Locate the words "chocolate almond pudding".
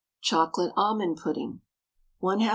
0.23-1.61